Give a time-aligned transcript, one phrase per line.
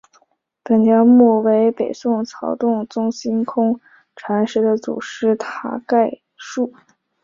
[0.63, 3.79] 本条目为北宋曹洞宗心空
[4.15, 6.73] 禅师的祖师塔概述。